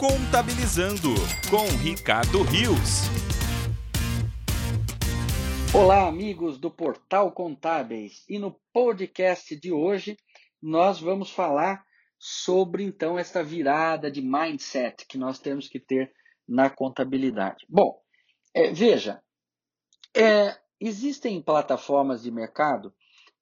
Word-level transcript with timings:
Contabilizando 0.00 1.10
com 1.50 1.66
Ricardo 1.84 2.42
Rios. 2.42 3.02
Olá, 5.74 6.08
amigos 6.08 6.56
do 6.56 6.70
Portal 6.70 7.30
Contábeis. 7.32 8.24
E 8.26 8.38
no 8.38 8.58
podcast 8.72 9.54
de 9.54 9.70
hoje 9.70 10.16
nós 10.62 10.98
vamos 10.98 11.30
falar 11.30 11.84
sobre 12.18 12.82
então 12.82 13.18
esta 13.18 13.44
virada 13.44 14.10
de 14.10 14.22
mindset 14.22 15.04
que 15.04 15.18
nós 15.18 15.38
temos 15.38 15.68
que 15.68 15.78
ter 15.78 16.10
na 16.48 16.70
contabilidade. 16.70 17.66
Bom, 17.68 18.00
é, 18.54 18.72
veja, 18.72 19.22
é, 20.16 20.56
existem 20.80 21.42
plataformas 21.42 22.22
de 22.22 22.30
mercado 22.30 22.90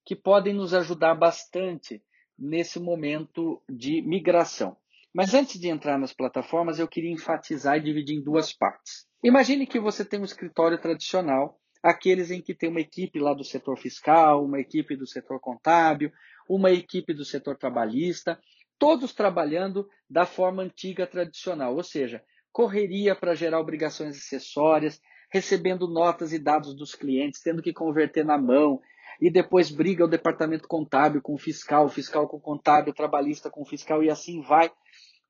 que 0.04 0.16
podem 0.16 0.54
nos 0.54 0.74
ajudar 0.74 1.14
bastante 1.14 2.02
nesse 2.36 2.80
momento 2.80 3.62
de 3.70 4.02
migração. 4.02 4.76
Mas 5.14 5.34
antes 5.34 5.58
de 5.58 5.68
entrar 5.68 5.98
nas 5.98 6.12
plataformas, 6.12 6.78
eu 6.78 6.86
queria 6.86 7.10
enfatizar 7.10 7.76
e 7.76 7.82
dividir 7.82 8.16
em 8.16 8.22
duas 8.22 8.52
partes. 8.52 9.06
Imagine 9.22 9.66
que 9.66 9.80
você 9.80 10.04
tem 10.04 10.20
um 10.20 10.24
escritório 10.24 10.78
tradicional, 10.78 11.58
aqueles 11.82 12.30
em 12.30 12.40
que 12.40 12.54
tem 12.54 12.68
uma 12.68 12.80
equipe 12.80 13.18
lá 13.18 13.34
do 13.34 13.44
setor 13.44 13.78
fiscal, 13.78 14.44
uma 14.44 14.60
equipe 14.60 14.96
do 14.96 15.06
setor 15.06 15.40
contábil, 15.40 16.12
uma 16.48 16.70
equipe 16.70 17.12
do 17.14 17.24
setor 17.24 17.56
trabalhista, 17.56 18.38
todos 18.78 19.12
trabalhando 19.12 19.88
da 20.08 20.24
forma 20.24 20.62
antiga 20.62 21.06
tradicional, 21.06 21.74
ou 21.74 21.82
seja, 21.82 22.22
correria 22.52 23.14
para 23.14 23.34
gerar 23.34 23.60
obrigações 23.60 24.16
acessórias, 24.16 25.00
recebendo 25.30 25.88
notas 25.88 26.32
e 26.32 26.38
dados 26.38 26.74
dos 26.74 26.94
clientes, 26.94 27.42
tendo 27.42 27.62
que 27.62 27.72
converter 27.72 28.24
na 28.24 28.38
mão, 28.38 28.80
e 29.20 29.30
depois 29.30 29.70
briga 29.70 30.04
o 30.04 30.08
departamento 30.08 30.68
contábil 30.68 31.20
com 31.20 31.34
o 31.34 31.38
fiscal, 31.38 31.86
o 31.86 31.90
fiscal 31.90 32.28
com 32.28 32.36
o 32.36 32.40
contábil, 32.40 32.92
o 32.92 32.96
trabalhista 32.96 33.50
com 33.50 33.62
o 33.62 33.66
fiscal 33.66 34.02
e 34.02 34.10
assim 34.10 34.40
vai, 34.42 34.70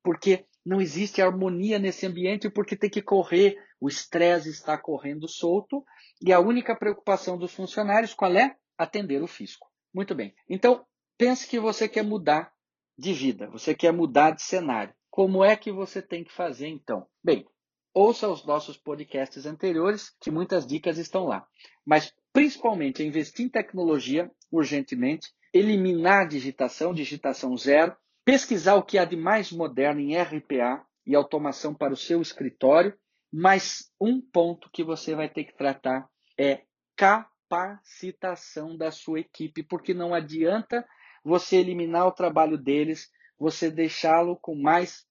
porque 0.03 0.45
não 0.65 0.81
existe 0.81 1.23
harmonia 1.23 1.79
nesse 1.79 2.07
ambiente, 2.07 2.51
porque 2.51 2.77
tem 2.77 2.91
que 2.91 3.01
correr, 3.01 3.57
o 3.81 3.89
estresse 3.89 4.51
está 4.51 4.77
correndo 4.77 5.29
solto 5.29 5.85
e 6.21 6.33
a 6.33 6.41
única 6.41 6.77
preocupação 6.77 7.39
dos 7.39 7.55
funcionários 7.55 8.15
qual 8.15 8.35
é? 8.37 8.55
Atender 8.77 9.23
o 9.23 9.27
fisco. 9.27 9.67
Muito 9.95 10.15
bem. 10.15 10.35
Então, 10.49 10.85
pense 11.17 11.49
que 11.49 11.59
você 11.59 11.89
quer 11.89 12.05
mudar 12.05 12.53
de 12.97 13.13
vida, 13.13 13.49
você 13.49 13.75
quer 13.75 13.93
mudar 13.93 14.33
de 14.33 14.43
cenário. 14.43 14.95
Como 15.11 15.45
é 15.45 15.57
que 15.57 15.73
você 15.73 16.03
tem 16.03 16.23
que 16.23 16.33
fazer 16.33 16.69
então? 16.69 17.07
Bem, 17.25 17.47
ouça 17.95 18.29
os 18.29 18.45
nossos 18.45 18.77
podcasts 18.77 19.47
anteriores, 19.47 20.15
que 20.21 20.31
muitas 20.31 20.67
dicas 20.67 20.99
estão 20.99 21.25
lá. 21.25 21.47
Mas 21.85 22.13
principalmente 22.39 23.03
é 23.03 23.05
investir 23.05 23.47
em 23.47 23.49
tecnologia 23.49 24.31
urgentemente, 24.49 25.33
eliminar 25.53 26.23
a 26.23 26.25
digitação, 26.25 26.95
digitação 26.95 27.57
zero, 27.57 27.97
pesquisar 28.25 28.77
o 28.77 28.83
que 28.85 28.97
há 28.97 29.05
de 29.05 29.17
mais 29.17 29.51
moderno 29.51 30.01
em 30.01 30.17
RPA 30.17 30.87
e 31.05 31.17
automação 31.17 31.75
para 31.75 31.93
o 31.93 31.97
seu 31.97 32.23
escritório, 32.23 32.97
mas 33.33 33.91
um 34.01 34.21
ponto 34.21 34.71
que 34.71 34.85
você 34.85 35.17
vai 35.17 35.29
ter 35.29 35.47
que 35.47 35.57
tratar 35.57 36.09
é 36.39 36.61
capacitação 36.95 38.77
da 38.77 38.93
sua 38.93 39.19
equipe, 39.19 39.65
porque 39.65 39.93
não 39.93 40.15
adianta 40.15 40.87
você 41.25 41.57
eliminar 41.57 42.07
o 42.07 42.13
trabalho 42.13 42.57
deles, 42.57 43.11
você 43.37 43.69
deixá-lo 43.69 44.37
com 44.37 44.55
mais 44.55 45.05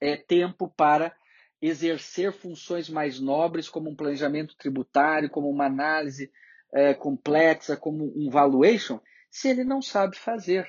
é, 0.00 0.16
tempo 0.16 0.72
para 0.76 1.12
exercer 1.60 2.32
funções 2.32 2.88
mais 2.88 3.18
nobres, 3.18 3.68
como 3.68 3.90
um 3.90 3.96
planejamento 3.96 4.56
tributário, 4.56 5.28
como 5.28 5.50
uma 5.50 5.66
análise 5.66 6.30
é, 6.72 6.94
complexa, 6.94 7.76
como 7.76 8.12
um 8.16 8.30
valuation, 8.30 8.98
se 9.30 9.48
ele 9.48 9.64
não 9.64 9.82
sabe 9.82 10.16
fazer. 10.16 10.68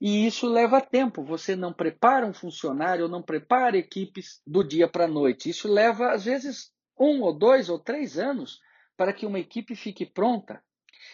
E 0.00 0.26
isso 0.26 0.48
leva 0.48 0.80
tempo. 0.80 1.22
Você 1.22 1.54
não 1.54 1.72
prepara 1.72 2.26
um 2.26 2.32
funcionário 2.32 3.06
não 3.08 3.22
prepara 3.22 3.76
equipes 3.76 4.40
do 4.46 4.64
dia 4.64 4.88
para 4.88 5.04
a 5.04 5.08
noite. 5.08 5.50
Isso 5.50 5.68
leva, 5.68 6.12
às 6.12 6.24
vezes, 6.24 6.72
um 6.98 7.20
ou 7.22 7.36
dois 7.36 7.68
ou 7.68 7.78
três 7.78 8.18
anos 8.18 8.60
para 8.96 9.12
que 9.12 9.26
uma 9.26 9.38
equipe 9.38 9.76
fique 9.76 10.06
pronta. 10.06 10.62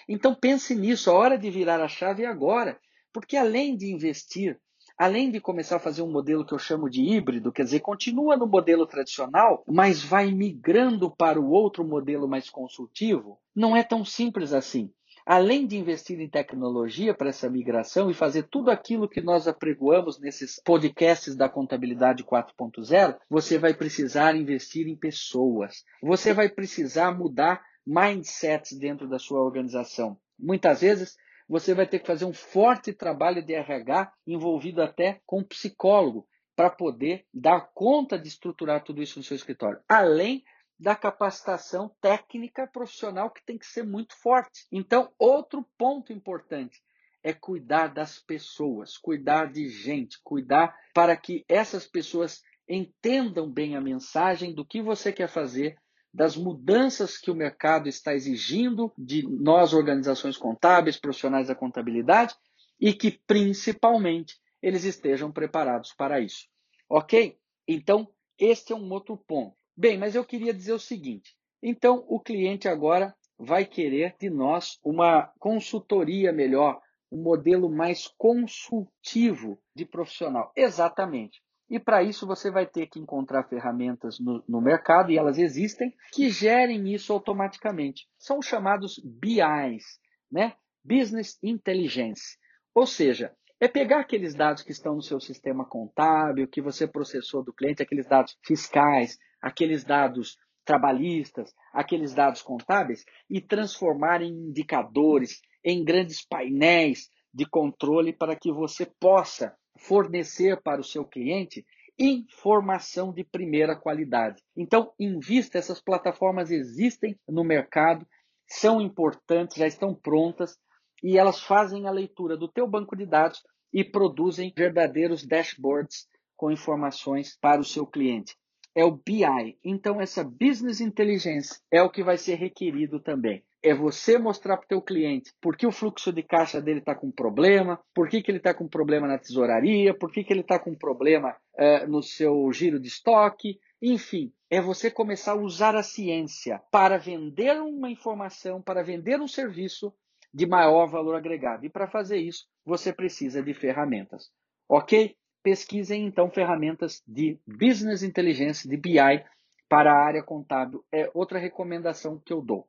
Então 0.08 0.34
pense 0.34 0.74
nisso, 0.74 1.10
a 1.10 1.14
hora 1.14 1.36
de 1.36 1.50
virar 1.50 1.80
a 1.80 1.88
chave 1.88 2.22
é 2.24 2.26
agora. 2.26 2.78
Porque 3.12 3.36
além 3.36 3.76
de 3.76 3.90
investir 3.90 4.60
além 4.98 5.30
de 5.30 5.40
começar 5.40 5.76
a 5.76 5.80
fazer 5.80 6.02
um 6.02 6.10
modelo 6.10 6.44
que 6.44 6.54
eu 6.54 6.58
chamo 6.58 6.88
de 6.88 7.02
híbrido, 7.02 7.52
quer 7.52 7.64
dizer, 7.64 7.80
continua 7.80 8.36
no 8.36 8.46
modelo 8.46 8.86
tradicional, 8.86 9.62
mas 9.66 10.02
vai 10.02 10.30
migrando 10.30 11.10
para 11.10 11.40
o 11.40 11.50
outro 11.50 11.84
modelo 11.84 12.26
mais 12.26 12.48
consultivo, 12.48 13.38
não 13.54 13.76
é 13.76 13.82
tão 13.82 14.04
simples 14.04 14.52
assim. 14.52 14.90
Além 15.26 15.66
de 15.66 15.76
investir 15.76 16.20
em 16.20 16.30
tecnologia 16.30 17.12
para 17.12 17.30
essa 17.30 17.50
migração 17.50 18.08
e 18.08 18.14
fazer 18.14 18.44
tudo 18.44 18.70
aquilo 18.70 19.08
que 19.08 19.20
nós 19.20 19.48
apregoamos 19.48 20.20
nesses 20.20 20.62
podcasts 20.64 21.34
da 21.34 21.48
contabilidade 21.48 22.22
4.0, 22.22 23.18
você 23.28 23.58
vai 23.58 23.74
precisar 23.74 24.36
investir 24.36 24.86
em 24.86 24.94
pessoas. 24.94 25.82
Você 26.00 26.32
vai 26.32 26.48
precisar 26.48 27.10
mudar 27.10 27.60
mindsets 27.84 28.78
dentro 28.78 29.08
da 29.08 29.18
sua 29.18 29.42
organização. 29.42 30.16
Muitas 30.38 30.80
vezes 30.80 31.16
você 31.48 31.74
vai 31.74 31.86
ter 31.86 32.00
que 32.00 32.06
fazer 32.06 32.24
um 32.24 32.32
forte 32.32 32.92
trabalho 32.92 33.42
de 33.42 33.54
RH 33.54 34.12
envolvido 34.26 34.82
até 34.82 35.20
com 35.24 35.44
psicólogo 35.44 36.26
para 36.54 36.70
poder 36.70 37.26
dar 37.32 37.70
conta 37.74 38.18
de 38.18 38.28
estruturar 38.28 38.82
tudo 38.82 39.02
isso 39.02 39.18
no 39.18 39.24
seu 39.24 39.36
escritório. 39.36 39.80
Além 39.88 40.42
da 40.78 40.94
capacitação 40.94 41.94
técnica 42.00 42.66
profissional 42.66 43.30
que 43.30 43.44
tem 43.44 43.56
que 43.58 43.66
ser 43.66 43.82
muito 43.82 44.14
forte. 44.14 44.66
Então, 44.70 45.10
outro 45.18 45.66
ponto 45.78 46.12
importante 46.12 46.82
é 47.22 47.32
cuidar 47.32 47.88
das 47.88 48.18
pessoas, 48.18 48.96
cuidar 48.96 49.50
de 49.50 49.68
gente, 49.68 50.20
cuidar 50.22 50.76
para 50.94 51.16
que 51.16 51.44
essas 51.48 51.86
pessoas 51.86 52.42
entendam 52.68 53.50
bem 53.50 53.74
a 53.76 53.80
mensagem 53.80 54.54
do 54.54 54.64
que 54.64 54.82
você 54.82 55.12
quer 55.12 55.28
fazer, 55.28 55.76
das 56.16 56.34
mudanças 56.34 57.18
que 57.18 57.30
o 57.30 57.34
mercado 57.34 57.90
está 57.90 58.14
exigindo 58.14 58.90
de 58.96 59.22
nós, 59.28 59.74
organizações 59.74 60.38
contábeis, 60.38 60.96
profissionais 60.96 61.48
da 61.48 61.54
contabilidade, 61.54 62.34
e 62.80 62.94
que 62.94 63.20
principalmente 63.26 64.34
eles 64.62 64.84
estejam 64.84 65.30
preparados 65.30 65.92
para 65.92 66.18
isso. 66.18 66.48
Ok? 66.88 67.38
Então, 67.68 68.08
este 68.38 68.72
é 68.72 68.76
um 68.76 68.90
outro 68.90 69.18
ponto. 69.18 69.54
Bem, 69.76 69.98
mas 69.98 70.14
eu 70.14 70.24
queria 70.24 70.54
dizer 70.54 70.72
o 70.72 70.80
seguinte: 70.80 71.36
então 71.62 72.02
o 72.08 72.18
cliente 72.18 72.66
agora 72.66 73.14
vai 73.38 73.66
querer 73.66 74.16
de 74.18 74.30
nós 74.30 74.78
uma 74.82 75.30
consultoria 75.38 76.32
melhor, 76.32 76.80
um 77.12 77.22
modelo 77.22 77.68
mais 77.68 78.08
consultivo 78.16 79.60
de 79.74 79.84
profissional. 79.84 80.50
Exatamente. 80.56 81.42
E 81.68 81.80
para 81.80 82.02
isso 82.02 82.26
você 82.26 82.50
vai 82.50 82.64
ter 82.64 82.86
que 82.86 83.00
encontrar 83.00 83.44
ferramentas 83.44 84.20
no, 84.20 84.42
no, 84.48 84.60
mercado, 84.60 85.10
e 85.10 85.18
elas 85.18 85.38
existem, 85.38 85.92
que 86.12 86.30
gerem 86.30 86.92
isso 86.94 87.12
automaticamente. 87.12 88.08
São 88.18 88.40
chamados 88.40 89.00
BIs, 89.04 89.98
né? 90.30 90.54
Business 90.84 91.38
Intelligence. 91.42 92.38
Ou 92.72 92.86
seja, 92.86 93.34
é 93.58 93.66
pegar 93.66 94.00
aqueles 94.00 94.34
dados 94.34 94.62
que 94.62 94.70
estão 94.70 94.94
no 94.94 95.02
seu 95.02 95.18
sistema 95.18 95.64
contábil, 95.64 96.46
que 96.46 96.60
você 96.60 96.86
processou 96.86 97.42
do 97.42 97.52
cliente, 97.52 97.82
aqueles 97.82 98.06
dados 98.06 98.36
fiscais, 98.44 99.18
aqueles 99.40 99.82
dados 99.82 100.36
trabalhistas, 100.64 101.52
aqueles 101.72 102.14
dados 102.14 102.42
contábeis, 102.42 103.04
e 103.30 103.40
transformar 103.40 104.22
em 104.22 104.30
indicadores, 104.30 105.40
em 105.64 105.84
grandes 105.84 106.24
painéis 106.24 107.08
de 107.36 107.44
controle 107.44 108.14
para 108.14 108.34
que 108.34 108.50
você 108.50 108.86
possa 108.98 109.54
fornecer 109.78 110.58
para 110.62 110.80
o 110.80 110.84
seu 110.84 111.04
cliente 111.04 111.66
informação 111.98 113.12
de 113.12 113.22
primeira 113.22 113.76
qualidade. 113.76 114.42
Então, 114.56 114.90
invista, 114.98 115.58
essas 115.58 115.78
plataformas 115.78 116.50
existem 116.50 117.18
no 117.28 117.44
mercado, 117.44 118.06
são 118.48 118.80
importantes, 118.80 119.58
já 119.58 119.66
estão 119.66 119.94
prontas 119.94 120.56
e 121.02 121.18
elas 121.18 121.42
fazem 121.42 121.86
a 121.86 121.90
leitura 121.90 122.38
do 122.38 122.48
teu 122.48 122.66
banco 122.66 122.96
de 122.96 123.04
dados 123.04 123.42
e 123.70 123.84
produzem 123.84 124.52
verdadeiros 124.56 125.26
dashboards 125.26 126.08
com 126.36 126.50
informações 126.50 127.36
para 127.38 127.60
o 127.60 127.64
seu 127.64 127.86
cliente. 127.86 128.34
É 128.74 128.82
o 128.82 128.92
BI. 128.92 129.58
Então, 129.62 130.00
essa 130.00 130.24
business 130.24 130.80
intelligence 130.80 131.60
é 131.70 131.82
o 131.82 131.90
que 131.90 132.02
vai 132.02 132.16
ser 132.16 132.36
requerido 132.36 132.98
também 132.98 133.44
é 133.66 133.74
você 133.74 134.16
mostrar 134.16 134.56
para 134.56 134.64
o 134.64 134.68
teu 134.68 134.80
cliente 134.80 135.32
por 135.40 135.56
que 135.56 135.66
o 135.66 135.72
fluxo 135.72 136.12
de 136.12 136.22
caixa 136.22 136.62
dele 136.62 136.78
está 136.78 136.94
com 136.94 137.10
problema, 137.10 137.80
por 137.92 138.08
que, 138.08 138.22
que 138.22 138.30
ele 138.30 138.38
está 138.38 138.54
com 138.54 138.68
problema 138.68 139.08
na 139.08 139.18
tesouraria, 139.18 139.92
por 139.92 140.12
que, 140.12 140.22
que 140.22 140.32
ele 140.32 140.42
está 140.42 140.56
com 140.56 140.72
problema 140.72 141.36
uh, 141.54 141.90
no 141.90 142.00
seu 142.00 142.52
giro 142.52 142.78
de 142.78 142.86
estoque, 142.86 143.58
enfim, 143.82 144.32
é 144.48 144.60
você 144.60 144.88
começar 144.88 145.32
a 145.32 145.40
usar 145.40 145.74
a 145.74 145.82
ciência 145.82 146.62
para 146.70 146.96
vender 146.96 147.60
uma 147.60 147.90
informação, 147.90 148.62
para 148.62 148.84
vender 148.84 149.20
um 149.20 149.26
serviço 149.26 149.92
de 150.32 150.46
maior 150.46 150.86
valor 150.86 151.16
agregado. 151.16 151.66
E 151.66 151.68
para 151.68 151.88
fazer 151.88 152.18
isso, 152.18 152.46
você 152.64 152.92
precisa 152.92 153.42
de 153.42 153.52
ferramentas. 153.52 154.30
Ok? 154.68 155.16
Pesquisem 155.42 156.06
então 156.06 156.30
ferramentas 156.30 157.02
de 157.04 157.40
business 157.44 158.04
intelligence, 158.04 158.68
de 158.68 158.76
BI, 158.76 159.24
para 159.68 159.92
a 159.92 160.04
área 160.06 160.22
contábil. 160.22 160.84
É 160.92 161.10
outra 161.12 161.40
recomendação 161.40 162.20
que 162.24 162.32
eu 162.32 162.40
dou. 162.40 162.68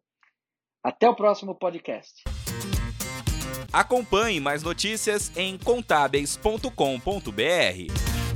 Até 0.87 1.09
o 1.09 1.13
próximo 1.13 1.53
podcast. 1.53 2.23
Acompanhe 3.73 4.39
mais 4.39 4.63
notícias 4.63 5.29
em 5.35 5.57
contábeis.com.br. 5.57 8.26